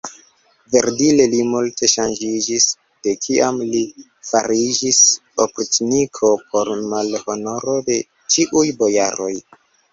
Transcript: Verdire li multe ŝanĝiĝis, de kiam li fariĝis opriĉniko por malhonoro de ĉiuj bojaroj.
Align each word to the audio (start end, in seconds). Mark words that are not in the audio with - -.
Verdire 0.75 1.25
li 1.33 1.41
multe 1.49 1.89
ŝanĝiĝis, 1.91 2.65
de 3.09 3.13
kiam 3.27 3.61
li 3.75 3.83
fariĝis 4.31 5.03
opriĉniko 5.47 6.35
por 6.51 6.75
malhonoro 6.97 7.81
de 7.93 8.03
ĉiuj 8.37 8.69
bojaroj. 8.85 9.33